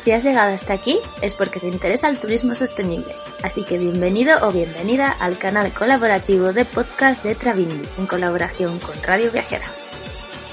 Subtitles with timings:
[0.00, 4.48] Si has llegado hasta aquí es porque te interesa el turismo sostenible, así que bienvenido
[4.48, 9.70] o bienvenida al canal colaborativo de podcast de Travindi, en colaboración con Radio Viajera.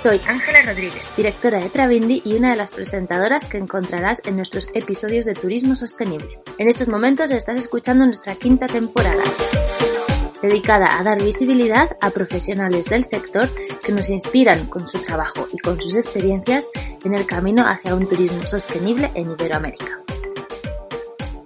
[0.01, 4.67] Soy Ángela Rodríguez, directora de Travindi y una de las presentadoras que encontrarás en nuestros
[4.73, 6.39] episodios de turismo sostenible.
[6.57, 9.23] En estos momentos estás escuchando nuestra quinta temporada,
[10.41, 13.49] dedicada a dar visibilidad a profesionales del sector
[13.83, 16.67] que nos inspiran con su trabajo y con sus experiencias
[17.03, 20.01] en el camino hacia un turismo sostenible en Iberoamérica.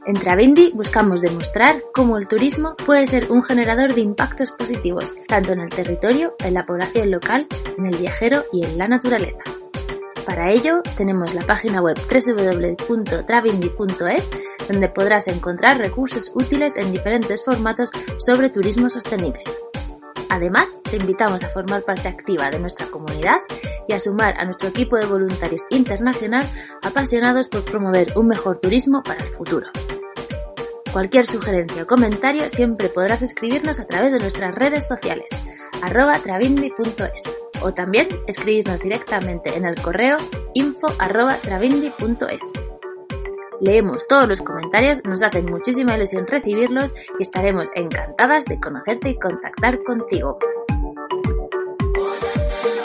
[0.08, 5.54] En Travindi buscamos demostrar cómo el turismo puede ser un generador de impactos positivos, tanto
[5.54, 7.48] en el territorio, en la población local,
[7.78, 9.61] en el viajero y en la naturaleza.
[10.26, 14.30] Para ello, tenemos la página web www.travindi.es,
[14.68, 19.44] donde podrás encontrar recursos útiles en diferentes formatos sobre turismo sostenible.
[20.30, 23.40] Además, te invitamos a formar parte activa de nuestra comunidad
[23.88, 26.48] y a sumar a nuestro equipo de voluntarios internacional
[26.82, 29.68] apasionados por promover un mejor turismo para el futuro.
[30.94, 35.30] Cualquier sugerencia o comentario siempre podrás escribirnos a través de nuestras redes sociales,
[35.82, 37.24] arroba travindi.es
[37.62, 40.18] o también escribirnos directamente en el correo
[40.54, 42.44] info arroba travindi.es.
[43.62, 49.20] Leemos todos los comentarios, nos hacen muchísima ilusión recibirlos y estaremos encantadas de conocerte y
[49.20, 50.40] contactar contigo.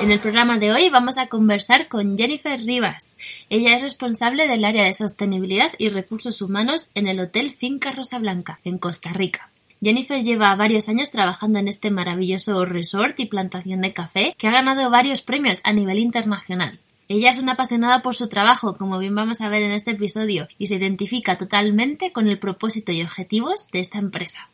[0.06, 3.16] En el programa de hoy vamos a conversar con Jennifer Rivas.
[3.50, 8.20] Ella es responsable del área de sostenibilidad y recursos humanos en el Hotel Finca Rosa
[8.20, 9.50] Blanca, en Costa Rica.
[9.82, 14.52] Jennifer lleva varios años trabajando en este maravilloso resort y plantación de café que ha
[14.52, 16.78] ganado varios premios a nivel internacional.
[17.08, 20.46] Ella es una apasionada por su trabajo, como bien vamos a ver en este episodio,
[20.56, 24.50] y se identifica totalmente con el propósito y objetivos de esta empresa.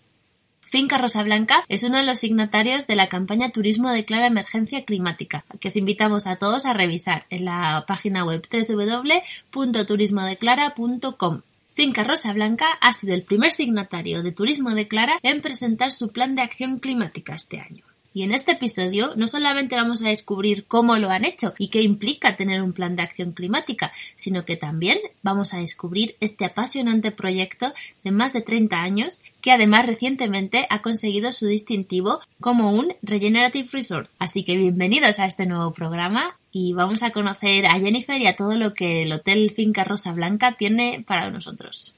[0.73, 5.45] Finca Rosa Blanca es uno de los signatarios de la campaña Turismo Declara Emergencia Climática,
[5.61, 11.43] que os invitamos a todos a revisar en la página web www.turismodeclara.com.
[11.75, 16.35] Finca Rosa Blanca ha sido el primer signatario de Turismo Declara en presentar su plan
[16.35, 17.85] de acción climática este año.
[18.15, 21.83] Y en este episodio no solamente vamos a descubrir cómo lo han hecho y qué
[21.83, 27.11] implica tener un plan de acción climática, sino que también vamos a descubrir este apasionante
[27.11, 27.73] proyecto
[28.05, 33.69] de más de 30 años que además recientemente ha conseguido su distintivo como un Regenerative
[33.73, 34.11] Resort.
[34.19, 38.37] Así que bienvenidos a este nuevo programa y vamos a conocer a Jennifer y a
[38.37, 41.95] todo lo que el Hotel Finca Rosa Blanca tiene para nosotros.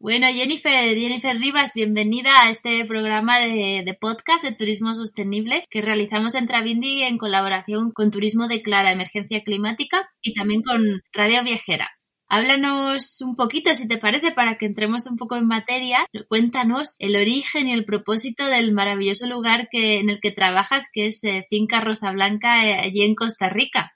[0.00, 5.80] Bueno, Jennifer, Jennifer Rivas, bienvenida a este programa de, de, podcast de turismo sostenible que
[5.80, 11.90] realizamos en Travindi en colaboración con Turismo Declara Emergencia Climática y también con Radio Viajera.
[12.26, 16.06] Háblanos un poquito, si te parece, para que entremos un poco en materia.
[16.28, 21.06] Cuéntanos el origen y el propósito del maravilloso lugar que, en el que trabajas, que
[21.06, 23.93] es eh, Finca Rosa Blanca, eh, allí en Costa Rica.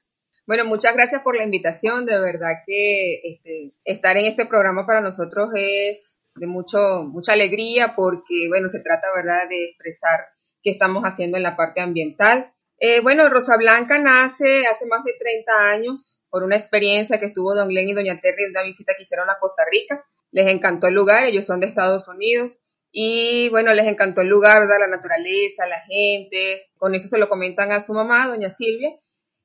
[0.49, 2.07] Bueno, muchas gracias por la invitación.
[2.07, 7.93] De verdad que este, estar en este programa para nosotros es de mucho, mucha alegría
[7.95, 10.21] porque, bueno, se trata, ¿verdad?, de expresar
[10.63, 12.51] qué estamos haciendo en la parte ambiental.
[12.79, 17.55] Eh, bueno, Rosa Blanca nace hace más de 30 años por una experiencia que estuvo
[17.55, 20.03] Don Glenn y Doña Terry en una visita que hicieron a Costa Rica.
[20.31, 22.65] Les encantó el lugar, ellos son de Estados Unidos.
[22.91, 24.79] Y bueno, les encantó el lugar, ¿verdad?
[24.81, 26.71] La naturaleza, la gente.
[26.79, 28.99] Con eso se lo comentan a su mamá, Doña Silvia.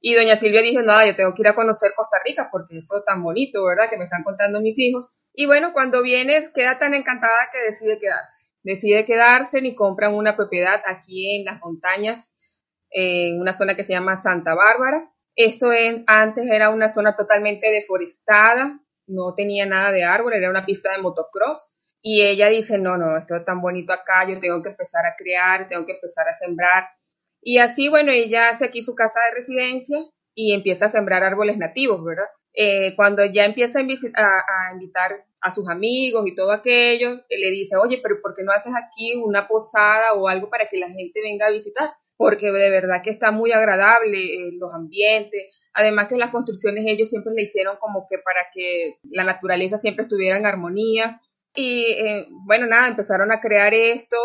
[0.06, 3.02] Y doña Silvia dijo, nada, yo tengo que ir a conocer Costa Rica porque eso
[3.08, 3.90] tan bonito, ¿verdad?
[3.90, 5.16] Que me están contando mis hijos.
[5.34, 8.48] Y bueno, cuando vienes, queda tan encantada que decide quedarse.
[8.64, 12.36] Decide quedarse y compran una propiedad aquí en las montañas,
[12.90, 15.10] en una zona que se llama Santa Bárbara.
[15.38, 20.66] Esto en, antes era una zona totalmente deforestada, no tenía nada de árbol, era una
[20.66, 21.78] pista de motocross.
[22.02, 25.16] Y ella dice, no, no, esto es tan bonito acá, yo tengo que empezar a
[25.18, 26.90] crear, tengo que empezar a sembrar.
[27.44, 30.00] Y así, bueno, ella hace aquí su casa de residencia
[30.34, 32.28] y empieza a sembrar árboles nativos, ¿verdad?
[32.54, 38.00] eh, cuando ya empieza a, invitar a sus amigos y todo aquello, le dice, oye,
[38.02, 41.48] pero ¿por qué no haces aquí una posada o algo para que la gente venga
[41.48, 41.90] a visitar?
[42.16, 45.48] Porque de verdad que está muy agradable eh, los ambientes.
[45.74, 50.04] Además que las construcciones ellos siempre le hicieron como que para que la naturaleza siempre
[50.04, 51.22] estuviera en armonía.
[51.56, 54.18] Y eh, bueno, nada, empezaron a crear esto,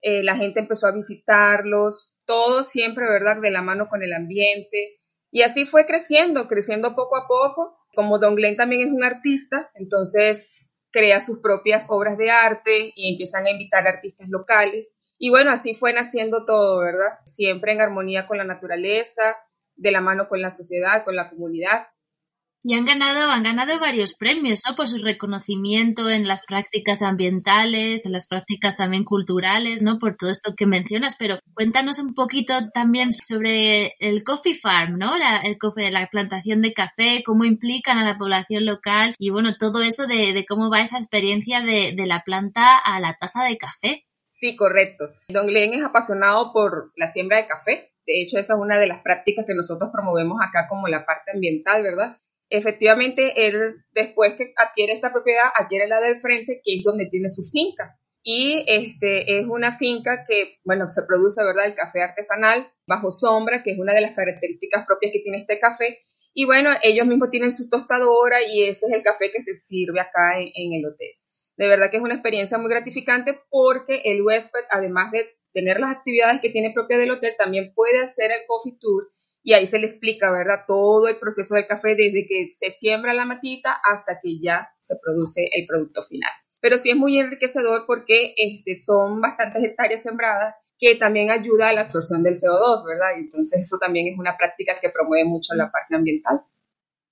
[0.00, 5.00] la gente empezó a visitarlos, todo siempre, ¿verdad?, de la mano con el ambiente.
[5.30, 7.76] Y así fue creciendo, creciendo poco a poco.
[7.94, 13.12] Como Don Glenn también es un artista, entonces crea sus propias obras de arte y
[13.12, 14.96] empiezan a invitar artistas locales.
[15.18, 17.18] Y bueno, así fue naciendo todo, ¿verdad?
[17.24, 19.36] Siempre en armonía con la naturaleza,
[19.74, 21.88] de la mano con la sociedad, con la comunidad.
[22.64, 24.74] Y han ganado, han ganado varios premios, ¿no?
[24.74, 29.98] Por su reconocimiento en las prácticas ambientales, en las prácticas también culturales, ¿no?
[29.98, 31.14] Por todo esto que mencionas.
[31.18, 35.16] Pero cuéntanos un poquito también sobre el coffee farm, ¿no?
[35.16, 39.52] La, el coffee, la plantación de café, cómo implican a la población local y bueno,
[39.58, 43.56] todo eso de, cómo va esa experiencia de, de la planta a la taza de
[43.56, 44.04] café.
[44.30, 45.10] Sí, correcto.
[45.28, 47.92] Don Glenn es apasionado por la siembra de café.
[48.06, 51.32] De hecho, esa es una de las prácticas que nosotros promovemos acá como la parte
[51.34, 52.18] ambiental, ¿verdad?
[52.50, 57.28] Efectivamente él después que adquiere esta propiedad, adquiere la del frente, que es donde tiene
[57.28, 57.98] su finca.
[58.22, 61.66] Y este es una finca que, bueno, se produce, ¿verdad?
[61.66, 65.58] El café artesanal bajo sombra, que es una de las características propias que tiene este
[65.58, 66.00] café.
[66.34, 70.00] Y bueno, ellos mismos tienen su tostadora y ese es el café que se sirve
[70.00, 71.10] acá en, en el hotel.
[71.56, 75.96] De verdad que es una experiencia muy gratificante porque el huésped, además de tener las
[75.96, 79.10] actividades que tiene propia del hotel, también puede hacer el coffee tour
[79.48, 80.64] y ahí se le explica, ¿verdad?
[80.66, 84.96] Todo el proceso del café desde que se siembra la matita hasta que ya se
[85.02, 86.30] produce el producto final.
[86.60, 91.72] Pero sí es muy enriquecedor porque este, son bastantes hectáreas sembradas que también ayuda a
[91.72, 93.16] la absorción del CO2, ¿verdad?
[93.16, 96.42] Entonces eso también es una práctica que promueve mucho la parte ambiental.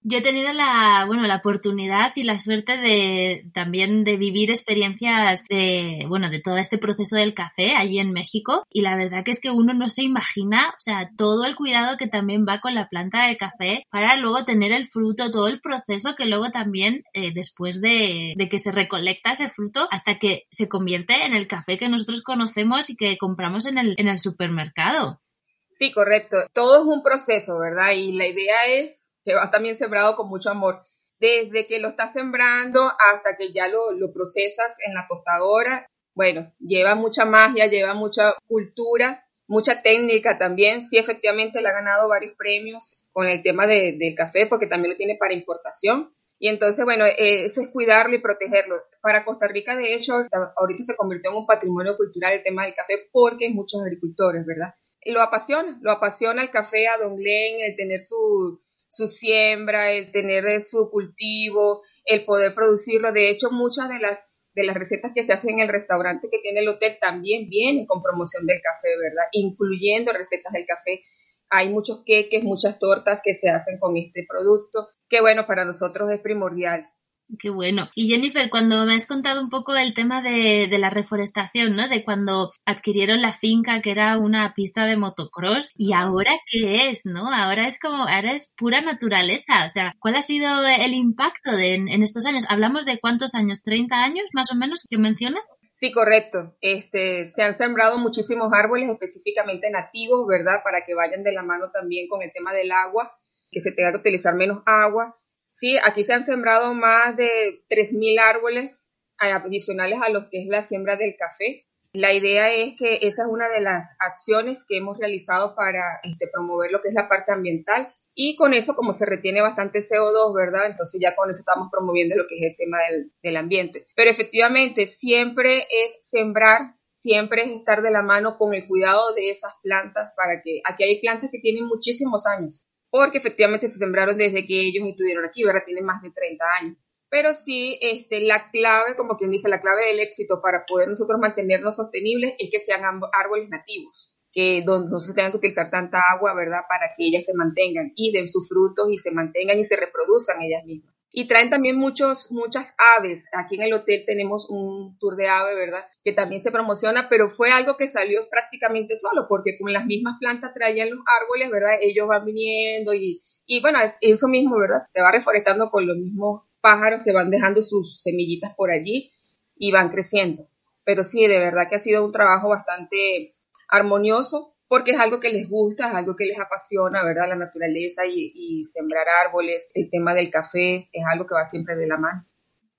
[0.08, 5.43] Yo he tenido la, bueno, la oportunidad y la suerte de también de vivir experiencias
[5.49, 9.32] de, bueno, de todo este proceso del café allí en México y la verdad que
[9.32, 12.76] es que uno no se imagina, o sea, todo el cuidado que también va con
[12.76, 17.03] la planta de café para luego tener el fruto, todo el proceso que luego también
[17.12, 21.49] eh, después de, de que se recolecta ese fruto hasta que se convierte en el
[21.49, 25.20] café que nosotros conocemos y que compramos en el, en el supermercado.
[25.69, 26.37] Sí, correcto.
[26.53, 27.91] Todo es un proceso, ¿verdad?
[27.91, 30.82] Y la idea es que va también sembrado con mucho amor.
[31.19, 36.94] Desde que lo estás sembrando hasta que ya lo, procesas en la tostadora, bueno, lleva
[36.94, 40.82] mucha magia, lleva mucha cultura, mucha técnica también.
[40.82, 44.93] Sí, efectivamente, le ha ganado varios premios con el tema de, del café, porque también
[44.93, 46.14] lo tiene para importación.
[46.38, 48.76] Y entonces, bueno, eso es cuidarlo y protegerlo.
[49.00, 50.26] Para Costa Rica, de hecho,
[50.56, 54.44] ahorita se convirtió en un patrimonio cultural el tema del café porque hay muchos agricultores,
[54.46, 54.75] ¿verdad?
[55.12, 60.12] lo apasiona, lo apasiona el café a Don Glenn, el tener su, su siembra, el
[60.12, 63.12] tener su cultivo, el poder producirlo.
[63.12, 66.38] De hecho, muchas de las, de las recetas que se hacen en el restaurante que
[66.38, 69.24] tiene el hotel también vienen con promoción del café, ¿verdad?
[69.32, 71.02] Incluyendo recetas del café.
[71.50, 76.10] Hay muchos queques, muchas tortas que se hacen con este producto, que bueno, para nosotros
[76.10, 76.90] es primordial.
[77.38, 77.90] Qué bueno.
[77.94, 81.88] Y Jennifer, cuando me has contado un poco el tema de, la reforestación, ¿no?
[81.88, 87.05] De cuando adquirieron la finca que era una pista de motocross y ahora qué es,
[87.05, 87.32] ¿no?
[87.32, 89.64] Ahora es como, ahora es pura naturaleza.
[89.64, 92.44] O sea, ¿cuál ha sido el impacto de, en, en estos años?
[92.49, 93.62] ¿Hablamos de cuántos años?
[93.64, 95.43] ¿30 años más o menos que mencionas?
[95.72, 96.56] Sí, correcto.
[96.61, 100.61] Este, se han sembrado muchísimos árboles específicamente nativos, ¿verdad?
[100.64, 103.19] Para que vayan de la mano también con el tema del agua,
[103.50, 105.19] que se tenga que utilizar menos agua
[105.58, 110.63] Sí, aquí se han sembrado más de 3.000 árboles adicionales a lo que es la
[110.63, 111.67] siembra del café.
[111.94, 116.29] La idea es que esa es una de las acciones que hemos realizado para este,
[116.29, 120.34] promover lo que es la parte ambiental y con eso como se retiene bastante CO2,
[120.34, 120.67] ¿verdad?
[120.67, 123.86] Entonces ya con eso estamos promoviendo lo que es el tema del, del ambiente.
[123.96, 129.31] Pero efectivamente siempre es sembrar, siempre es estar de la mano con el cuidado de
[129.31, 132.66] esas plantas para que aquí hay plantas que tienen muchísimos años
[133.05, 135.62] porque efectivamente se sembraron desde que ellos estuvieron aquí, ¿verdad?
[135.65, 136.76] Tienen más de 30 años.
[137.08, 141.20] Pero sí, este, la clave, como quien dice, la clave del éxito para poder nosotros
[141.20, 145.98] mantenernos sostenibles es que sean árboles nativos, que donde no se tengan que utilizar tanta
[146.12, 146.62] agua, ¿verdad?
[146.69, 150.43] Para que ellas se mantengan y den sus frutos y se mantengan y se reproduzcan
[150.43, 150.95] ellas mismas.
[151.19, 153.25] Y traen también muchos, muchas aves.
[153.32, 155.87] Aquí en el hotel tenemos un tour de ave, ¿verdad?
[156.05, 160.17] Que también se promociona, pero fue algo que salió prácticamente solo, porque con las mismas
[160.20, 161.79] plantas traían los árboles, ¿verdad?
[161.81, 164.77] Ellos van viniendo y, y bueno, es eso mismo, ¿verdad?
[164.87, 169.11] Se va reforestando con los mismos pájaros que van dejando sus semillitas por allí
[169.56, 170.51] y van creciendo.
[170.85, 173.35] Pero sí, de verdad que ha sido un trabajo bastante
[173.69, 177.29] armonioso porque es algo que les gusta, es algo que les apasiona, ¿verdad?
[177.29, 181.87] La naturaleza y, sembrar árboles, el tema del café, es algo que va siempre de
[181.87, 182.27] la mano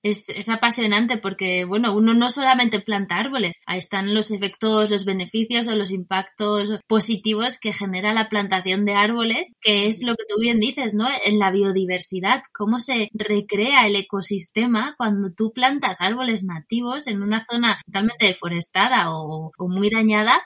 [0.02, 5.66] es, apasionante porque, bueno, uno no solamente planta árboles, ahí están los efectos, los beneficios
[5.66, 10.40] o los impactos positivos que genera la plantación de árboles, que es lo que tú
[10.40, 11.06] bien dices, ¿no?
[11.24, 17.44] En la biodiversidad, cómo se recrea el ecosistema cuando tú plantas árboles nativos en una
[17.50, 20.42] zona totalmente deforestada o muy dañada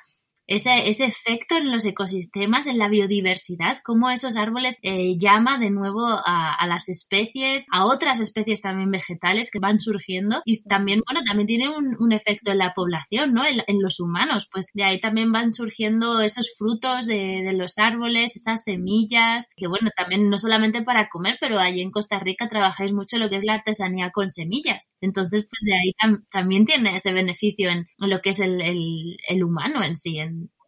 [0.46, 5.70] ese, ese efecto en los ecosistemas, en la biodiversidad, cómo esos árboles eh, llama de
[5.70, 11.02] nuevo a, a, las especies, a otras especies también vegetales que van surgiendo y también,
[11.06, 13.42] bueno, también tiene un, un efecto en la población, ¿no?
[13.44, 18.36] En, los humanos, pues de ahí también van surgiendo esos frutos de, de, los árboles,
[18.36, 22.92] esas semillas, que bueno, también no solamente para comer, pero allí en Costa Rica trabajáis
[22.92, 24.94] mucho lo que es la artesanía con semillas.
[25.00, 29.16] Entonces, pues de ahí tam, también tiene ese beneficio en, lo que es el, el,
[29.28, 30.18] el humano en sí,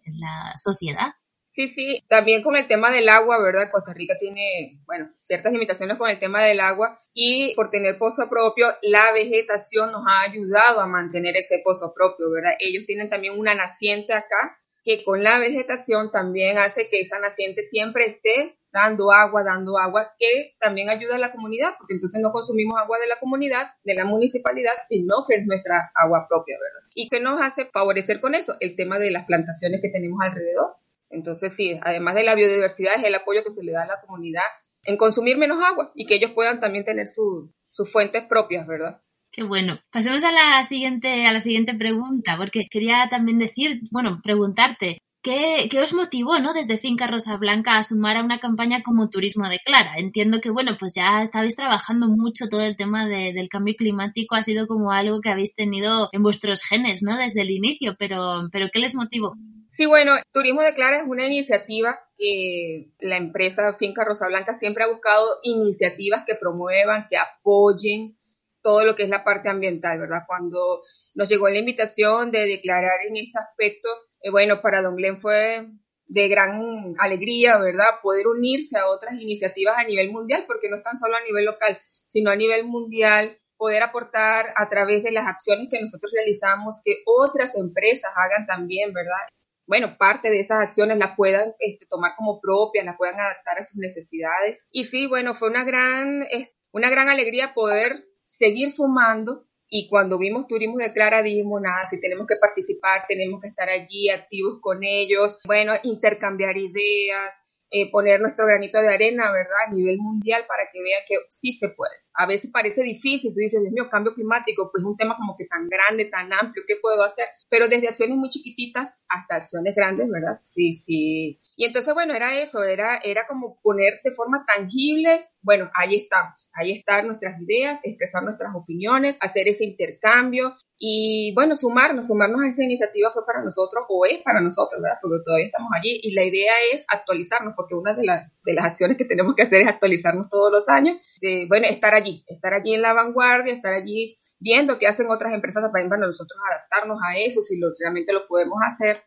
[0.05, 1.15] en la sociedad.
[1.51, 3.71] Sí, sí, también con el tema del agua, ¿verdad?
[3.71, 8.29] Costa Rica tiene, bueno, ciertas limitaciones con el tema del agua y por tener pozo
[8.29, 12.55] propio, la vegetación nos ha ayudado a mantener ese pozo propio, ¿verdad?
[12.59, 17.63] Ellos tienen también una naciente acá que con la vegetación también hace que esa naciente
[17.63, 22.33] siempre esté dando agua, dando agua, que también ayuda a la comunidad, porque entonces no
[22.33, 26.89] consumimos agua de la comunidad, de la municipalidad, sino que es nuestra agua propia, ¿verdad?
[26.95, 28.57] ¿Y qué nos hace favorecer con eso?
[28.61, 30.75] El tema de las plantaciones que tenemos alrededor.
[31.09, 34.01] Entonces, sí, además de la biodiversidad, es el apoyo que se le da a la
[34.01, 34.43] comunidad
[34.85, 39.01] en consumir menos agua y que ellos puedan también tener su, sus fuentes propias, ¿verdad?
[39.35, 39.81] Qué bueno.
[39.91, 45.69] Pasemos a la siguiente, a la siguiente pregunta, porque quería también decir, bueno, preguntarte, ¿Qué,
[45.71, 49.49] ¿Qué, os motivó, no, desde Finca Rosa Blanca a sumar a una campaña como Turismo
[49.49, 49.95] de Clara?
[49.97, 54.35] Entiendo que, bueno, pues ya estabais trabajando mucho todo el tema de, del cambio climático,
[54.35, 57.17] ha sido como algo que habéis tenido en vuestros genes, ¿no?
[57.17, 59.33] Desde el inicio, pero, pero ¿qué les motivó?
[59.71, 64.85] Sí, bueno, Turismo de Clara es una iniciativa que la empresa Finca Rosa Blanca siempre
[64.85, 68.19] ha buscado iniciativas que promuevan, que apoyen
[68.65, 70.23] todo lo que es la parte ambiental, ¿verdad?
[70.27, 70.83] Cuando
[71.15, 73.89] nos llegó la invitación de declarar en este aspecto,
[74.23, 75.69] eh, bueno, para Don Glenn fue
[76.07, 78.01] de gran alegría, ¿verdad?
[78.03, 81.45] Poder unirse a otras iniciativas a nivel mundial, porque no es tan solo a nivel
[81.45, 81.79] local,
[82.09, 87.03] sino a nivel mundial, poder aportar a través de las acciones que nosotros realizamos, que
[87.05, 89.29] otras empresas hagan también, ¿verdad?
[89.67, 93.63] Bueno, parte de esas acciones las puedan este, tomar como propias, las puedan adaptar a
[93.63, 94.69] sus necesidades.
[94.73, 96.27] Y sí, bueno, fue una gran,
[96.73, 102.01] una gran alegría poder seguir sumando y cuando vimos Turismo de Clara dijimos, nada, si
[102.01, 108.21] tenemos que participar, tenemos que estar allí activos con ellos, bueno, intercambiar ideas, eh, poner
[108.21, 109.67] nuestro granito de arena, ¿verdad?
[109.67, 112.04] A nivel mundial para que vean que sí se puede.
[112.15, 115.37] A veces parece difícil, tú dices, Dios mío, cambio climático, pues es un tema como
[115.37, 117.27] que tan grande, tan amplio, ¿qué puedo hacer?
[117.49, 120.41] Pero desde acciones muy chiquititas hasta acciones grandes, ¿verdad?
[120.45, 121.41] Sí, sí.
[121.57, 126.51] Y entonces, bueno, era eso, era, era como poner de forma tangible, bueno, ahí estamos,
[126.55, 132.49] ahí están nuestras ideas, expresar nuestras opiniones, hacer ese intercambio y bueno, sumarnos, sumarnos a
[132.49, 134.99] esa iniciativa fue para nosotros o es para nosotros, ¿verdad?
[135.01, 138.65] Porque todavía estamos allí y la idea es actualizarnos, porque una de, la, de las
[138.65, 142.53] acciones que tenemos que hacer es actualizarnos todos los años, de, bueno, estar allí, estar
[142.53, 146.99] allí en la vanguardia, estar allí viendo qué hacen otras empresas también para nosotros adaptarnos
[147.03, 149.03] a eso, si lo, realmente lo podemos hacer.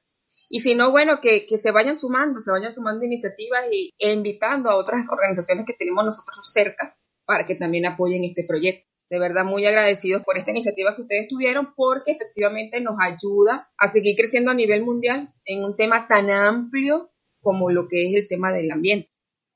[0.49, 4.11] Y si no, bueno, que, que se vayan sumando, se vayan sumando iniciativas y, e
[4.13, 9.19] invitando a otras organizaciones que tenemos nosotros cerca para que también apoyen este proyecto de
[9.19, 14.17] verdad muy agradecidos por esta iniciativa que ustedes tuvieron porque efectivamente nos ayuda a seguir
[14.17, 17.09] creciendo a nivel mundial en un tema tan amplio
[17.41, 19.09] como lo que es el tema del ambiente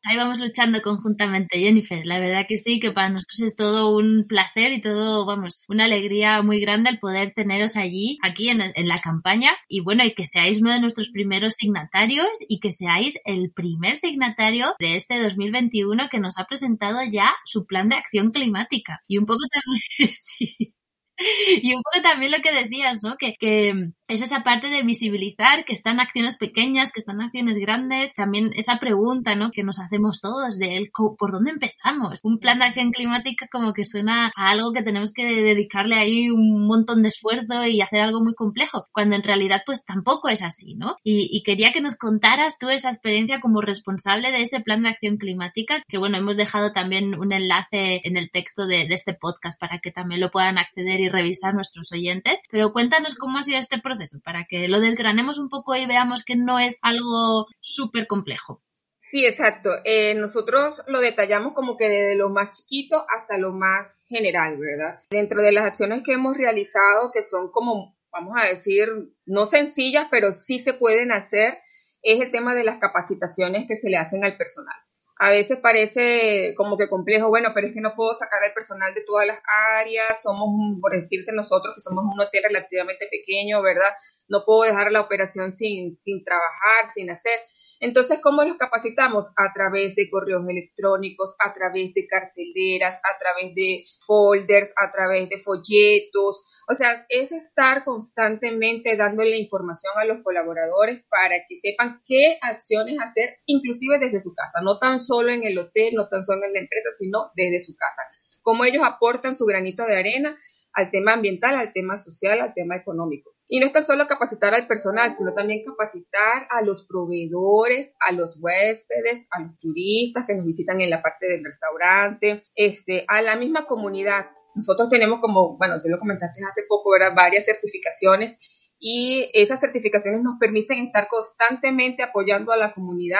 [0.03, 2.05] ahí vamos luchando conjuntamente, Jennifer.
[2.05, 5.85] La verdad que sí, que para nosotros es todo un placer y todo, vamos, una
[5.85, 9.51] alegría muy grande el poder teneros allí, aquí en, en, la campaña.
[9.67, 13.95] Y bueno, y que seáis uno de nuestros primeros signatarios y que seáis el primer
[13.95, 19.01] signatario de este 2021 que nos ha presentado ya su plan de acción climática.
[19.07, 20.75] Y un poco también, sí.
[21.61, 23.15] Y un poco también lo que decías, ¿no?
[23.17, 28.11] Que, que es esa parte de visibilizar que están acciones pequeñas, que están acciones grandes,
[28.13, 29.51] también esa pregunta, ¿no?
[29.51, 32.19] Que nos hacemos todos de él, ¿por dónde empezamos?
[32.23, 36.29] Un plan de acción climática como que suena a algo que tenemos que dedicarle ahí
[36.29, 40.41] un montón de esfuerzo y hacer algo muy complejo, cuando en realidad pues tampoco es
[40.41, 40.97] así, ¿no?
[41.03, 45.17] Y, quería que nos contaras tú esa experiencia como responsable de ese plan de acción
[45.17, 49.59] climática, que bueno, hemos dejado también un enlace en el texto de, de este podcast
[49.59, 53.59] para que también lo puedan acceder y revisar nuestros oyentes, pero cuéntanos cómo ha sido
[53.59, 57.47] este proceso eso, para que lo desgranemos un poco y veamos que no es algo
[57.59, 58.63] súper complejo.
[58.99, 59.71] Sí, exacto.
[59.83, 65.01] Eh, nosotros lo detallamos como que desde lo más chiquito hasta lo más general, ¿verdad?
[65.09, 68.87] Dentro de las acciones que hemos realizado, que son como, vamos a decir,
[69.25, 71.57] no sencillas, pero sí se pueden hacer,
[72.03, 74.77] es el tema de las capacitaciones que se le hacen al personal.
[75.23, 78.91] A veces parece como que complejo, bueno, pero es que no puedo sacar al personal
[78.95, 79.37] de todas las
[79.77, 80.49] áreas, somos,
[80.81, 83.91] por decirte nosotros, que somos un hotel relativamente pequeño, ¿verdad?
[84.27, 87.39] No puedo dejar la operación sin, sin trabajar, sin hacer.
[87.81, 89.31] Entonces, ¿cómo los capacitamos?
[89.35, 95.27] A través de correos electrónicos, a través de carteleras, a través de folders, a través
[95.29, 96.45] de folletos.
[96.69, 102.99] O sea, es estar constantemente dándole información a los colaboradores para que sepan qué acciones
[103.01, 106.53] hacer, inclusive desde su casa, no tan solo en el hotel, no tan solo en
[106.53, 108.03] la empresa, sino desde su casa.
[108.43, 110.39] Cómo ellos aportan su granito de arena
[110.73, 113.31] al tema ambiental, al tema social, al tema económico.
[113.53, 118.39] Y no está solo capacitar al personal, sino también capacitar a los proveedores, a los
[118.39, 123.35] huéspedes, a los turistas que nos visitan en la parte del restaurante, este, a la
[123.35, 124.27] misma comunidad.
[124.55, 127.13] Nosotros tenemos como, bueno, tú lo comentaste hace poco, ¿verdad?
[127.13, 128.39] Varias certificaciones
[128.79, 133.19] y esas certificaciones nos permiten estar constantemente apoyando a la comunidad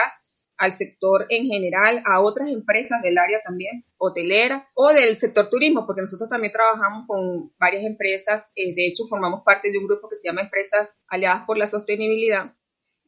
[0.61, 5.87] al sector en general, a otras empresas del área también, hotelera o del sector turismo,
[5.87, 10.07] porque nosotros también trabajamos con varias empresas, eh, de hecho formamos parte de un grupo
[10.07, 12.53] que se llama Empresas Aliadas por la Sostenibilidad,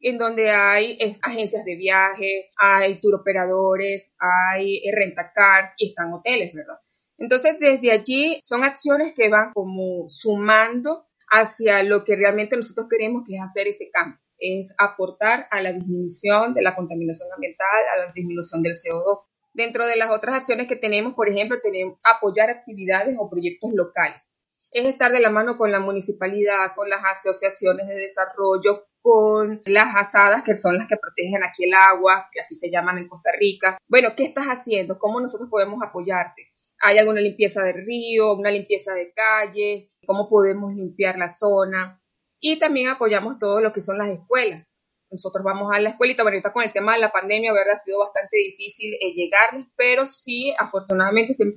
[0.00, 6.52] en donde hay agencias de viaje, hay tour operadores, hay eh, rentacars y están hoteles,
[6.54, 6.80] ¿verdad?
[7.18, 11.06] Entonces, desde allí son acciones que van como sumando
[11.40, 15.72] hacia lo que realmente nosotros queremos, que es hacer ese cambio es aportar a la
[15.72, 19.22] disminución de la contaminación ambiental, a la disminución del CO2.
[19.52, 24.34] Dentro de las otras acciones que tenemos, por ejemplo, tenemos apoyar actividades o proyectos locales.
[24.72, 29.94] Es estar de la mano con la municipalidad, con las asociaciones de desarrollo, con las
[29.94, 33.30] asadas, que son las que protegen aquí el agua, que así se llaman en Costa
[33.38, 33.78] Rica.
[33.86, 34.98] Bueno, ¿qué estás haciendo?
[34.98, 36.50] ¿Cómo nosotros podemos apoyarte?
[36.80, 39.90] ¿Hay alguna limpieza de río, una limpieza de calle?
[40.06, 42.00] ¿Cómo podemos limpiar la zona?
[42.38, 44.84] Y también apoyamos todo lo que son las escuelas.
[45.10, 47.74] Nosotros vamos a la escuelita, bueno, ahorita con el tema de la pandemia, ¿verdad?
[47.74, 51.56] Ha sido bastante difícil eh, llegarles, pero sí, afortunadamente, siempre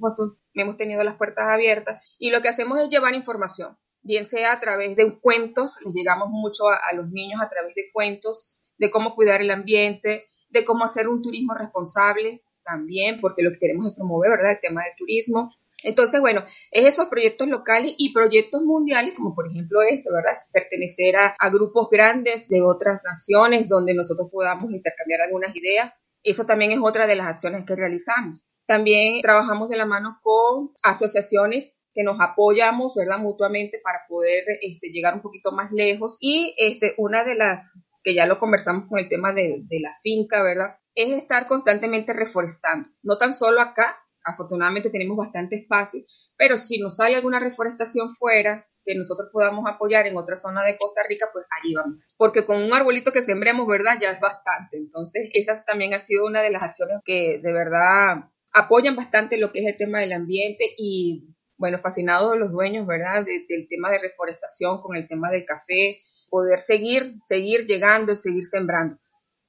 [0.54, 4.60] hemos tenido las puertas abiertas y lo que hacemos es llevar información, bien sea a
[4.60, 8.92] través de cuentos, les llegamos mucho a, a los niños a través de cuentos, de
[8.92, 13.88] cómo cuidar el ambiente, de cómo hacer un turismo responsable también, porque lo que queremos
[13.88, 14.52] es promover, ¿verdad?
[14.52, 15.52] El tema del turismo,
[15.84, 20.34] entonces, bueno, es esos proyectos locales y proyectos mundiales, como por ejemplo este, ¿verdad?
[20.52, 26.04] Pertenecer a, grupos grandes de otras naciones donde nosotros podamos intercambiar algunas ideas.
[26.24, 28.46] Eso también es otra de las acciones que realizamos.
[28.66, 33.20] También trabajamos de la mano con asociaciones que nos apoyamos, ¿verdad?
[33.20, 36.18] Mutuamente para poder este, llegar un poquito más lejos.
[36.20, 39.96] Y este, una de las que ya lo conversamos con el tema de, de la
[40.02, 40.78] finca, ¿verdad?
[40.96, 42.90] Es estar constantemente reforestando.
[43.04, 43.96] No tan solo acá,
[44.28, 46.02] afortunadamente tenemos bastante espacio,
[46.36, 50.78] pero si nos sale alguna reforestación fuera, que nosotros podamos apoyar en otra zona de
[50.78, 51.98] Costa Rica, pues allí vamos.
[52.16, 53.98] Porque con un arbolito que sembremos, ¿verdad?
[54.02, 54.78] Ya es bastante.
[54.78, 59.52] Entonces, esa también ha sido una de las acciones que de verdad apoyan bastante lo
[59.52, 63.26] que es el tema del ambiente y, bueno, fascinados los dueños, ¿verdad?
[63.26, 68.46] del tema de reforestación con el tema del café, poder seguir, seguir llegando y seguir
[68.46, 68.98] sembrando.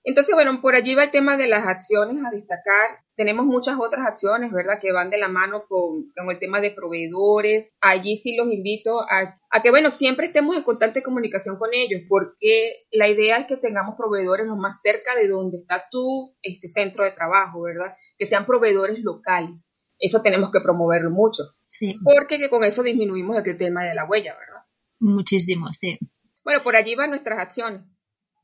[0.02, 3.04] Entonces, bueno, por allí va el tema de las acciones a destacar.
[3.18, 7.74] Tenemos muchas otras acciones, ¿verdad?, que van de la mano con, el tema de proveedores.
[7.80, 12.02] Allí sí los invito a, a, que, bueno, siempre estemos en constante comunicación con ellos,
[12.08, 16.68] porque la idea es que tengamos proveedores lo más cerca de donde está tu este,
[16.68, 17.96] centro de trabajo, ¿verdad?
[18.16, 19.74] Que sean proveedores locales.
[19.98, 21.42] Eso tenemos que promoverlo mucho.
[21.66, 21.98] Sí.
[22.04, 24.62] Porque con eso disminuimos el tema de la huella, ¿verdad?
[25.00, 25.98] Muchísimo, sí.
[26.44, 27.82] Bueno, por allí van nuestras acciones.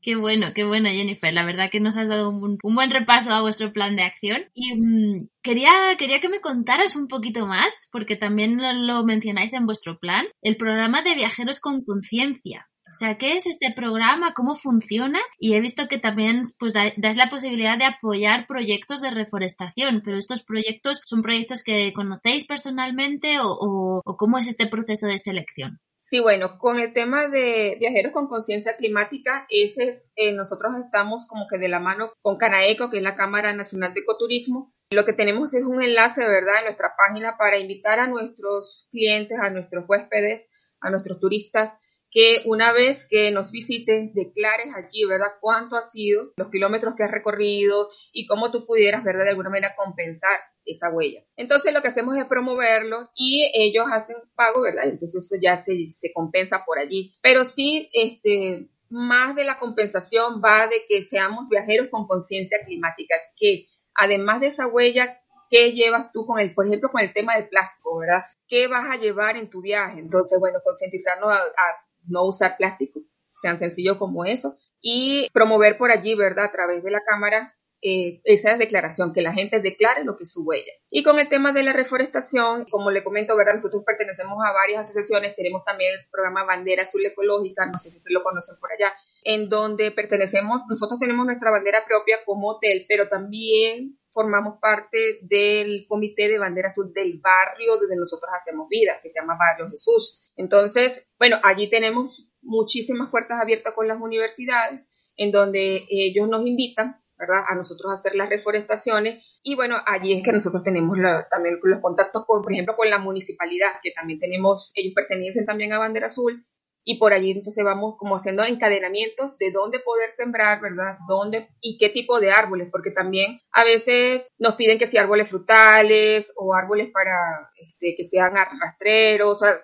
[0.05, 1.33] Qué bueno, qué bueno, Jennifer.
[1.33, 4.43] La verdad que nos has dado un, buen repaso a vuestro plan de acción.
[4.53, 9.65] Y mm, quería, quería que me contaras un poquito más, porque también lo, mencionáis en
[9.65, 12.67] vuestro plan, el programa de viajeros con conciencia.
[12.87, 14.33] O sea, ¿qué es este programa?
[14.35, 15.19] ¿Cómo funciona?
[15.39, 20.19] Y he visto que también pues, dais la posibilidad de apoyar proyectos de reforestación, pero
[20.19, 25.79] estos proyectos son proyectos que conocéis personalmente o cómo es este proceso de selección.
[26.07, 31.25] Sí, bueno, con el tema de viajeros con conciencia climática, ese es, eh, nosotros estamos
[31.25, 34.71] como que de la mano con Canaeco, que es la Cámara Nacional de Ecoturismo.
[34.91, 39.39] Lo que tenemos es un enlace, ¿verdad?, en nuestra página para invitar a nuestros clientes,
[39.41, 41.79] a nuestros huéspedes, a nuestros turistas,
[42.15, 47.03] que una vez que nos visiten, declares allí, ¿verdad?, cuánto ha sido, los kilómetros que
[47.03, 51.25] has recorrido y cómo tú pudieras, ¿verdad?, de alguna manera compensar esa huella.
[51.35, 54.85] Entonces lo que hacemos es promoverlo y ellos hacen pago, ¿verdad?
[54.85, 57.13] Entonces eso ya se, se compensa por allí.
[57.21, 63.15] Pero sí, este, más de la compensación va de que seamos viajeros con conciencia climática,
[63.35, 67.35] que además de esa huella, ¿qué llevas tú con el, por ejemplo, con el tema
[67.35, 68.23] del plástico, ¿verdad?
[68.47, 69.99] ¿Qué vas a llevar en tu viaje?
[69.99, 73.01] Entonces, bueno, concientizarnos a, no usar plástico,
[73.35, 76.45] sean sencillo como eso y promover por allí, ¿verdad?
[76.45, 77.55] A través de la Cámara
[77.87, 80.71] eh, esa declaración, que la gente declare lo que es su huella.
[80.89, 83.53] Y con el tema de la reforestación, como le comento, ¿verdad?
[83.53, 87.99] Nosotros pertenecemos a varias asociaciones, tenemos también el programa Bandera Azul Ecológica, no sé si
[87.99, 88.91] se lo conocen por allá,
[89.23, 95.85] en donde pertenecemos, nosotros tenemos nuestra bandera propia como hotel, pero también formamos parte del
[95.89, 100.21] comité de bandera azul del barrio donde nosotros hacemos vida, que se llama Barrio Jesús.
[100.37, 107.01] Entonces, bueno, allí tenemos muchísimas puertas abiertas con las universidades, en donde ellos nos invitan
[107.17, 107.43] ¿verdad?
[107.47, 110.97] A nosotros hacer las reforestaciones y bueno, allí es que nosotros tenemos
[111.29, 115.71] también los contactos con, por ejemplo, con la municipalidad, que también tenemos, ellos pertenecen también
[115.71, 116.45] a Bandera Azul
[116.85, 120.97] y por allí entonces vamos como haciendo encadenamientos de dónde poder sembrar, ¿verdad?
[121.07, 125.27] Dónde y qué tipo de árboles, porque también a veces nos piden que sea árboles
[125.27, 129.59] frutales o árboles para este, que sean rastreros, o sea,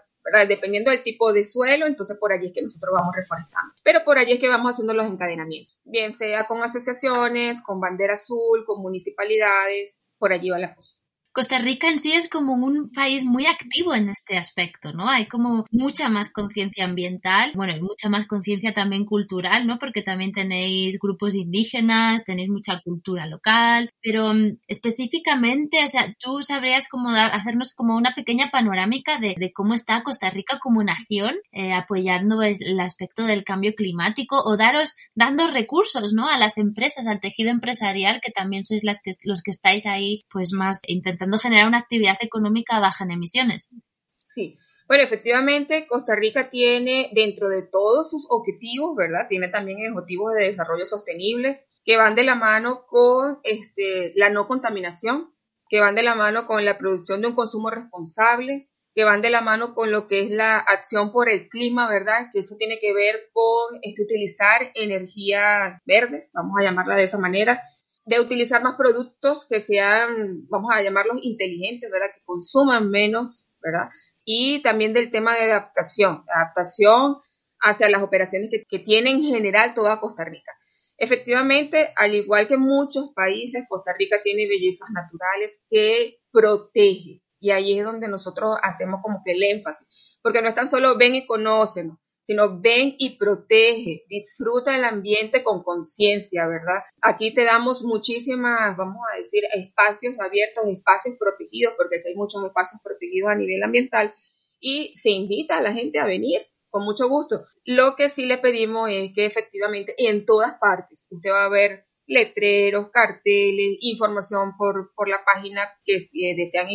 [0.47, 3.73] Dependiendo del tipo de suelo, entonces por allí es que nosotros vamos reforestando.
[3.83, 8.13] Pero por allí es que vamos haciendo los encadenamientos, bien sea con asociaciones, con bandera
[8.13, 11.00] azul, con municipalidades, por allí va la cosa.
[11.33, 15.07] Costa Rica en sí es como un país muy activo en este aspecto, ¿no?
[15.07, 19.79] Hay como mucha más conciencia ambiental, bueno, y mucha más conciencia también cultural, ¿no?
[19.79, 26.41] Porque también tenéis grupos indígenas, tenéis mucha cultura local, pero mm, específicamente, o sea, tú
[26.43, 31.35] sabrías como dar, hacernos como una pequeña panorámica de, cómo está Costa Rica como nación,
[31.53, 36.27] eh, apoyando el aspecto del cambio climático o daros, dando recursos, ¿no?
[36.27, 40.23] A las empresas, al tejido empresarial, que también sois las que, los que estáis ahí,
[40.29, 43.69] pues más intentando intentando generar una actividad económica baja en emisiones.
[44.17, 44.57] Sí.
[44.87, 49.27] Bueno, efectivamente, Costa Rica tiene dentro de todos sus objetivos, ¿verdad?
[49.29, 54.47] Tiene también objetivos de desarrollo sostenible que van de la mano con este, la no
[54.47, 55.33] contaminación,
[55.69, 59.29] que van de la mano con la producción de un consumo responsable, que van de
[59.29, 62.27] la mano con lo que es la acción por el clima, ¿verdad?
[62.33, 67.17] Que eso tiene que ver con este, utilizar energía verde, vamos a llamarla de esa
[67.17, 67.63] manera,
[68.05, 72.07] de utilizar más productos que sean, vamos a llamarlos inteligentes, ¿verdad?
[72.15, 73.89] Que consuman menos, ¿verdad?
[74.25, 77.17] Y también del tema de adaptación, adaptación
[77.59, 80.51] hacia las operaciones que, que tiene en general toda Costa Rica.
[80.97, 87.23] Efectivamente, al igual que muchos países, Costa Rica tiene bellezas naturales que protege.
[87.39, 90.19] Y ahí es donde nosotros hacemos como que el énfasis.
[90.21, 91.97] Porque no es tan solo ven y conocen
[92.31, 96.79] sino ven y protege, disfruta el ambiente con conciencia, ¿verdad?
[97.01, 102.41] Aquí te damos muchísimas, vamos a decir, espacios abiertos, espacios protegidos, porque aquí hay muchos
[102.45, 104.13] espacios protegidos a nivel ambiental
[104.61, 106.39] y se invita a la gente a venir
[106.69, 107.43] con mucho gusto.
[107.65, 111.85] Lo que sí le pedimos es que efectivamente en todas partes usted va a ver
[112.07, 115.97] letreros, carteles, información por, por la página que
[116.37, 116.69] desean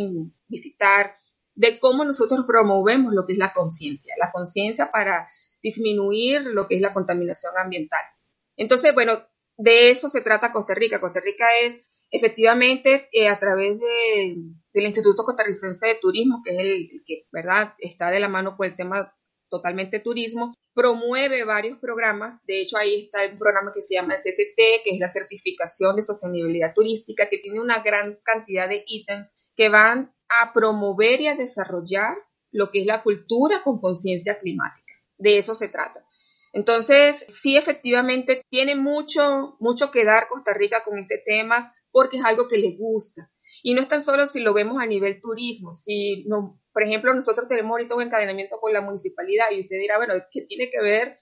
[0.48, 1.14] visitar,
[1.54, 5.26] de cómo nosotros promovemos lo que es la conciencia, la conciencia para
[5.66, 8.00] disminuir lo que es la contaminación ambiental.
[8.56, 9.20] Entonces, bueno,
[9.56, 11.00] de eso se trata Costa Rica.
[11.00, 17.02] Costa Rica es efectivamente eh, a través del Instituto Costarricense de Turismo, que es el,
[17.04, 19.12] que, ¿verdad?, está de la mano con el tema
[19.48, 22.44] totalmente turismo, promueve varios programas.
[22.46, 26.02] De hecho, ahí está el programa que se llama CST, que es la certificación de
[26.02, 31.34] sostenibilidad turística, que tiene una gran cantidad de ítems que van a promover y a
[31.34, 32.16] desarrollar
[32.52, 34.85] lo que es la cultura con conciencia climática.
[35.18, 36.06] De eso se trata.
[36.52, 42.24] Entonces, sí, efectivamente, tiene mucho, mucho que dar Costa Rica con este tema porque es
[42.24, 43.30] algo que le gusta.
[43.62, 46.26] Y no es tan solo si lo vemos a nivel turismo, si,
[46.72, 50.42] por ejemplo, nosotros tenemos ahorita un encadenamiento con la municipalidad y usted dirá, bueno, ¿qué
[50.42, 51.16] tiene que ver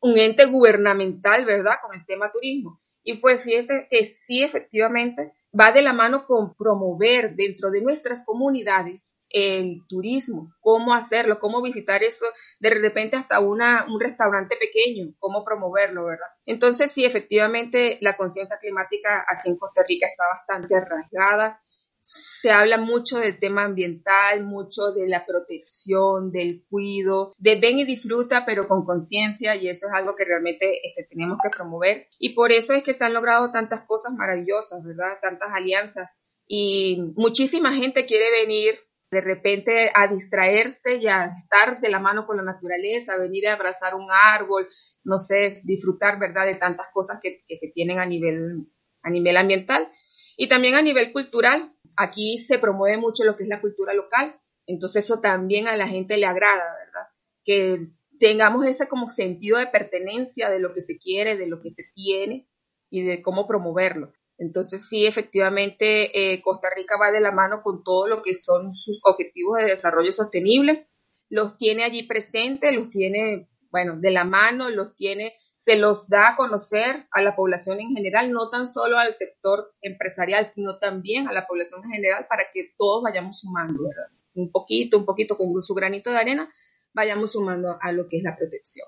[0.00, 2.80] un ente gubernamental, verdad, con el tema turismo?
[3.02, 8.24] Y pues fíjese que sí, efectivamente, va de la mano con promover dentro de nuestras
[8.24, 12.24] comunidades el turismo, cómo hacerlo, cómo visitar eso,
[12.60, 16.28] de repente hasta una, un restaurante pequeño, cómo promoverlo, ¿verdad?
[16.46, 21.60] Entonces, sí, efectivamente, la conciencia climática aquí en Costa Rica está bastante arraigada
[22.06, 27.84] se habla mucho del tema ambiental, mucho de la protección, del cuido, de ven y
[27.84, 32.06] disfruta, pero con conciencia, y eso es algo que realmente este, tenemos que promover.
[32.18, 35.18] Y por eso es que se han logrado tantas cosas maravillosas, ¿verdad?
[35.22, 36.22] Tantas alianzas.
[36.46, 38.74] Y muchísima gente quiere venir
[39.10, 43.54] de repente a distraerse y a estar de la mano con la naturaleza, venir a
[43.54, 44.68] abrazar un árbol,
[45.04, 48.66] no sé, disfrutar, ¿verdad?, de tantas cosas que, que se tienen a nivel,
[49.02, 49.88] a nivel ambiental
[50.36, 54.40] y también a nivel cultural aquí se promueve mucho lo que es la cultura local,
[54.66, 57.08] entonces eso también a la gente le agrada, ¿verdad?
[57.44, 61.70] Que tengamos ese como sentido de pertenencia de lo que se quiere, de lo que
[61.70, 62.48] se tiene
[62.90, 64.12] y de cómo promoverlo.
[64.38, 68.72] Entonces sí, efectivamente, eh, Costa Rica va de la mano con todo lo que son
[68.72, 70.88] sus objetivos de desarrollo sostenible.
[71.28, 76.28] Los tiene allí presentes, los tiene, bueno, de la mano, los tiene se los da
[76.28, 81.26] a conocer a la población en general, no tan solo al sector empresarial, sino también
[81.26, 84.10] a la población en general para que todos vayamos sumando, ¿verdad?
[84.34, 86.52] Un poquito, un poquito con su granito de arena,
[86.92, 88.86] vayamos sumando a lo que es la protección.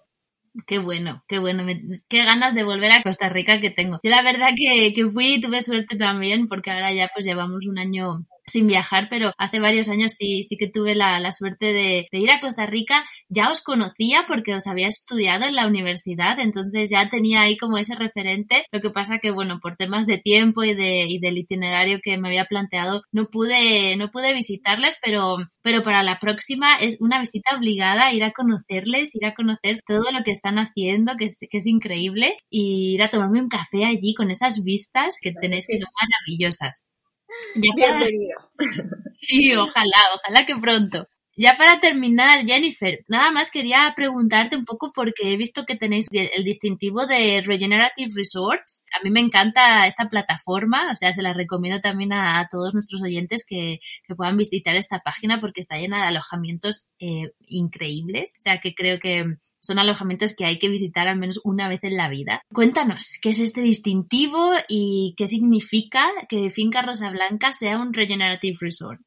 [0.66, 1.64] Qué bueno, qué bueno.
[2.10, 3.98] qué ganas de volver a Costa Rica que tengo.
[4.02, 7.64] Yo la verdad que, que fui y tuve suerte también porque ahora ya pues llevamos
[7.64, 11.72] un año sin viajar, pero hace varios años sí, sí que tuve la, la suerte
[11.72, 13.04] de, de, ir a Costa Rica.
[13.28, 17.78] Ya os conocía porque os había estudiado en la universidad, entonces ya tenía ahí como
[17.78, 18.64] ese referente.
[18.72, 22.18] Lo que pasa que, bueno, por temas de tiempo y, de, y del itinerario que
[22.18, 27.20] me había planteado, no pude, no pude visitarles, pero, pero para la próxima es una
[27.20, 31.38] visita obligada, ir a conocerles, ir a conocer todo lo que están haciendo, que es,
[31.50, 35.66] que es increíble, y ir a tomarme un café allí con esas vistas que tenéis
[35.66, 36.86] que son maravillosas.
[37.56, 38.00] Ya.
[39.18, 41.08] Sí, ojalá, ojalá que pronto.
[41.38, 46.08] Ya para terminar, Jennifer, nada más quería preguntarte un poco porque he visto que tenéis
[46.10, 48.86] el distintivo de Regenerative Resorts.
[48.98, 53.02] A mí me encanta esta plataforma, o sea, se la recomiendo también a, todos nuestros
[53.02, 58.34] oyentes que, que, puedan visitar esta página porque está llena de alojamientos eh, increíbles.
[58.38, 59.26] O sea, que creo que
[59.60, 62.40] son alojamientos que hay que visitar al menos una vez en la vida.
[62.50, 68.56] Cuéntanos, ¿qué es este distintivo y qué significa que Finca Rosa Blanca sea un Regenerative
[68.58, 69.00] Resort?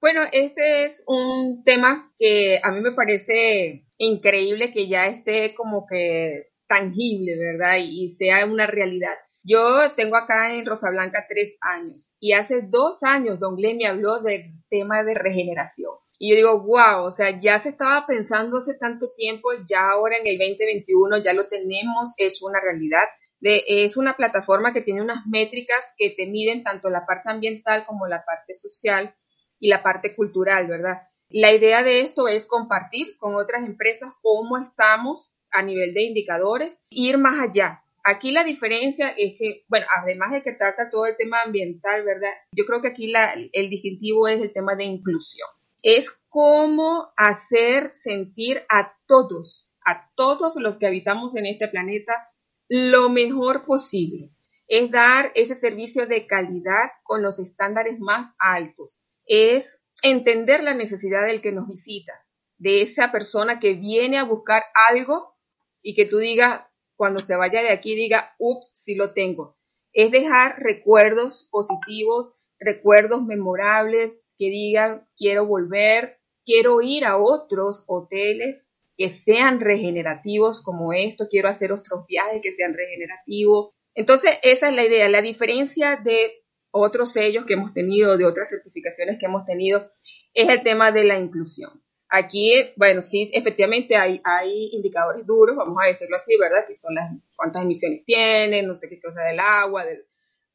[0.00, 5.86] Bueno, este es un tema que a mí me parece increíble que ya esté como
[5.86, 7.76] que tangible, ¿verdad?
[7.78, 9.12] Y, sea una realidad.
[9.42, 13.86] Yo tengo acá en Rosa Blanca tres años y hace dos años Don Glenn me
[13.86, 15.92] habló del tema de regeneración.
[16.18, 20.16] Y yo digo, wow, o sea, ya se estaba pensando hace tanto tiempo, ya ahora
[20.16, 23.04] en el 2021 ya lo tenemos, es una realidad.
[23.42, 28.06] Es una plataforma que tiene unas métricas que te miden tanto la parte ambiental como
[28.06, 29.14] la parte social
[29.60, 31.02] y la parte cultural, ¿verdad?
[31.28, 36.86] La idea de esto es compartir con otras empresas cómo estamos a nivel de indicadores,
[36.90, 37.84] ir más allá.
[38.02, 42.32] Aquí la diferencia es que, bueno, además de que trata todo el tema ambiental, ¿verdad?
[42.50, 43.12] Yo creo que aquí
[43.52, 45.48] el distintivo es el tema de inclusión.
[45.82, 52.32] Es cómo hacer sentir a todos, a todos los que habitamos en este planeta,
[52.68, 54.32] lo mejor posible.
[54.66, 61.24] Es dar ese servicio de calidad con los estándares más altos es entender la necesidad
[61.24, 62.12] del que nos visita,
[62.58, 65.36] de esa persona que viene a buscar algo
[65.82, 66.62] y que tú digas,
[66.96, 69.56] cuando se vaya de aquí, diga, ups, sí lo tengo.
[69.92, 78.72] Es dejar recuerdos positivos, recuerdos memorables, que digan, quiero volver, quiero ir a otros hoteles
[78.96, 83.70] que sean regenerativos como esto, quiero hacer otros viajes que sean regenerativos.
[83.94, 85.08] Entonces, esa es la idea.
[85.08, 86.39] La diferencia de
[86.70, 89.90] otros sellos que hemos tenido, de otras certificaciones que hemos tenido,
[90.34, 91.82] es el tema de la inclusión.
[92.08, 96.66] Aquí, bueno, sí, efectivamente hay, hay indicadores duros, vamos a decirlo así, ¿verdad?
[96.66, 100.06] Que son las cuántas emisiones tienen, no sé qué cosa del agua, del,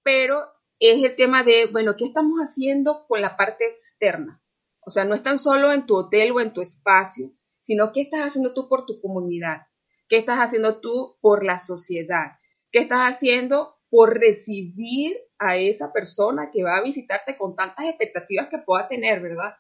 [0.03, 0.45] pero
[0.79, 4.41] es el tema de, bueno, ¿qué estamos haciendo con la parte externa?
[4.85, 8.01] O sea, no es tan solo en tu hotel o en tu espacio, sino qué
[8.01, 9.67] estás haciendo tú por tu comunidad,
[10.09, 12.33] qué estás haciendo tú por la sociedad,
[12.71, 18.49] qué estás haciendo por recibir a esa persona que va a visitarte con tantas expectativas
[18.49, 19.53] que pueda tener, ¿verdad?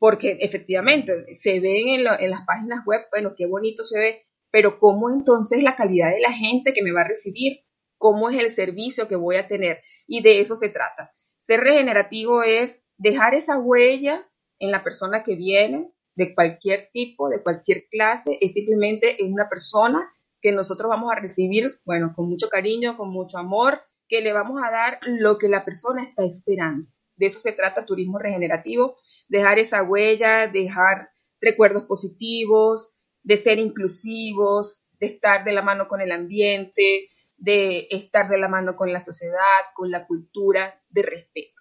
[0.00, 5.08] Porque efectivamente se ven en, las páginas web, bueno, qué bonito se ve, pero ¿cómo
[5.10, 7.60] entonces la calidad de la gente que me va a recibir?
[7.96, 9.84] ¿Cómo es el servicio que voy a tener?
[10.08, 11.14] Y de eso se trata.
[11.38, 17.40] Ser regenerativo es dejar esa huella en la persona que viene, de cualquier tipo, de
[17.40, 20.12] cualquier clase, es simplemente en una persona
[20.46, 24.62] que nosotros vamos a recibir, bueno, con mucho cariño, con mucho amor, que le vamos
[24.62, 26.88] a dar lo que la persona está esperando.
[27.16, 32.92] De eso se trata turismo regenerativo, dejar esa huella, dejar recuerdos positivos,
[33.24, 38.46] de ser inclusivos, de estar de la mano con el ambiente, de estar de la
[38.46, 39.40] mano con la sociedad,
[39.74, 41.55] con la cultura, de respeto.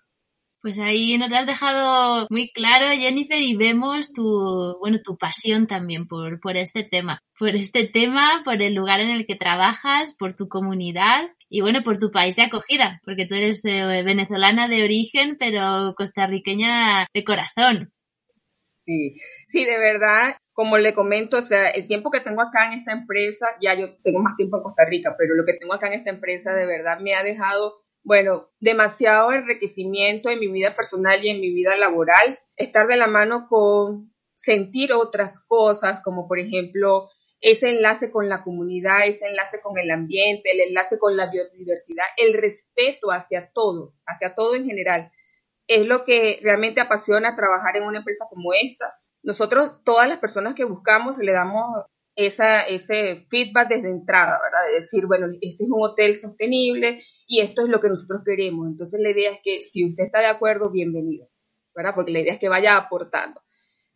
[0.66, 5.68] Pues ahí nos lo has dejado muy claro, Jennifer, y vemos tu, bueno, tu pasión
[5.68, 10.16] también por, por este tema, por este tema, por el lugar en el que trabajas,
[10.18, 14.68] por tu comunidad y bueno, por tu país de acogida, porque tú eres eh, venezolana
[14.68, 17.94] de origen, pero costarriqueña de corazón.
[18.50, 22.80] Sí, sí, de verdad, como le comento, o sea, el tiempo que tengo acá en
[22.80, 25.86] esta empresa, ya yo tengo más tiempo en Costa Rica, pero lo que tengo acá
[25.90, 31.26] en esta empresa de verdad me ha dejado, bueno, demasiado enriquecimiento en mi vida personal
[31.26, 36.38] y en mi vida laboral, estar de la mano con sentir otras cosas, como por
[36.38, 37.10] ejemplo
[37.42, 42.06] ese enlace con la comunidad, ese enlace con el ambiente, el enlace con la biodiversidad,
[42.18, 45.12] el respeto hacia todo, hacia todo en general.
[45.68, 49.00] Es lo que realmente apasiona trabajar en una empresa como esta.
[49.24, 54.68] Nosotros, todas las personas que buscamos, le damos esa, ese feedback desde entrada, ¿verdad?
[54.68, 58.68] De decir, bueno, este es un hotel sostenible y esto es lo que nosotros queremos.
[58.68, 61.30] Entonces la idea es que si usted está de acuerdo, bienvenido,
[61.76, 61.94] ¿verdad?
[61.96, 63.42] Porque la idea es que vaya aportando.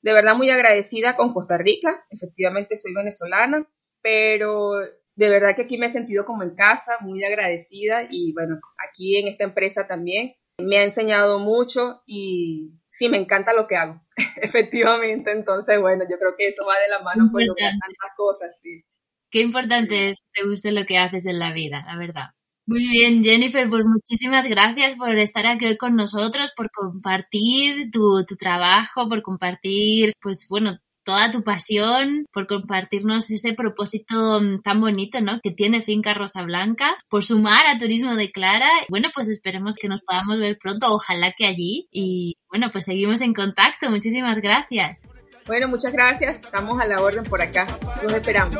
[0.02, 3.70] De verdad muy agradecida con Costa Rica, efectivamente soy venezolana,
[4.02, 4.72] pero
[5.16, 9.18] de verdad que aquí me he sentido como en casa, muy agradecida y bueno, aquí
[9.18, 14.02] en esta empresa también me ha enseñado mucho y sí, me encanta lo que hago,
[14.42, 15.32] efectivamente.
[15.32, 18.60] Entonces, bueno, yo creo que eso va de la mano con lo que tantas cosas,
[18.62, 18.84] sí.
[19.32, 22.30] Qué importante es que te guste lo que haces en la vida, la verdad.
[22.66, 28.26] Muy bien, Jennifer, pues muchísimas gracias por estar aquí hoy con nosotros, por compartir tu,
[28.26, 34.82] tu trabajo, por compartir, pues bueno, toda tu pasión, por compartirnos ese propósito mm, tan
[34.82, 35.40] bonito, ¿no?
[35.42, 38.70] Que tiene Finca Rosa Blanca, por sumar a Turismo de Clara.
[38.90, 41.88] Bueno, pues esperemos que nos podamos ver pronto, ojalá que allí.
[41.92, 43.90] Y bueno, pues seguimos en contacto.
[43.90, 45.08] Muchísimas gracias.
[45.46, 46.42] Bueno, muchas gracias.
[46.42, 47.66] Estamos a la orden por acá.
[48.04, 48.60] Los esperamos.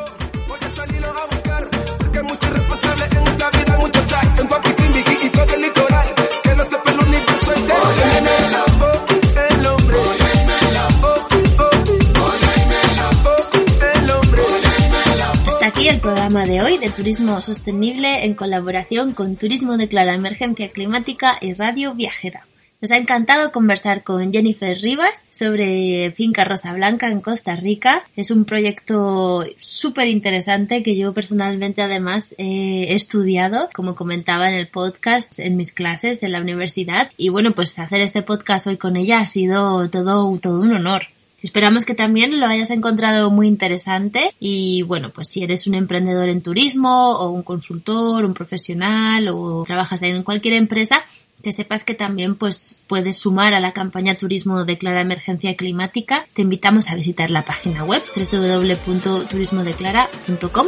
[16.12, 21.94] Programa de hoy de Turismo Sostenible en colaboración con Turismo Declara Emergencia Climática y Radio
[21.94, 22.48] Viajera.
[22.80, 28.02] Nos ha encantado conversar con Jennifer Rivas sobre Finca Rosa Blanca en Costa Rica.
[28.16, 34.66] Es un proyecto súper interesante que yo personalmente además he estudiado, como comentaba en el
[34.66, 37.08] podcast, en mis clases de la universidad.
[37.18, 41.02] Y bueno, pues hacer este podcast hoy con ella ha sido todo un honor.
[41.42, 46.28] Esperamos que también lo hayas encontrado muy interesante y bueno, pues si eres un emprendedor
[46.28, 51.02] en turismo o un consultor, un profesional o trabajas en cualquier empresa,
[51.42, 56.26] que sepas que también pues puedes sumar a la campaña Turismo Declara Emergencia Climática.
[56.34, 60.66] Te invitamos a visitar la página web www.turismodeclara.com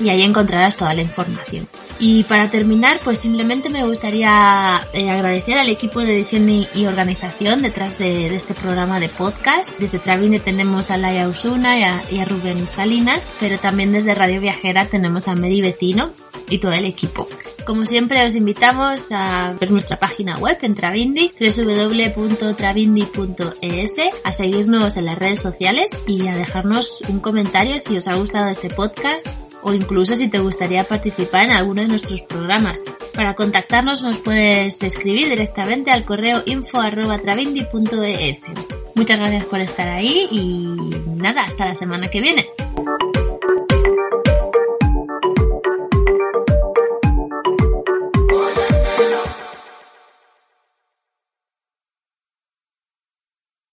[0.00, 1.68] y ahí encontrarás toda la información.
[1.98, 7.62] Y para terminar, pues simplemente me gustaría eh, agradecer al equipo de edición y, organización
[7.62, 9.70] detrás de, este programa de podcast.
[9.78, 14.14] Desde Travine tenemos a Laia Usuna y a, y a Rubén Salinas, pero también desde
[14.14, 16.10] Radio Viajera tenemos a Mary Vecino
[16.48, 17.28] y todo el equipo.
[17.64, 25.04] Como siempre os invitamos a ver nuestra página web en Travindi, www.travindi.es, a seguirnos en
[25.06, 29.26] las redes sociales y a dejarnos un comentario si os ha gustado este podcast
[29.64, 32.82] o incluso si te gustaría participar en alguno de nuestros programas.
[33.14, 38.44] Para contactarnos nos puedes escribir directamente al correo info@travindi.es.
[38.94, 40.46] Muchas gracias por estar ahí y
[41.16, 42.46] nada, hasta la semana que viene.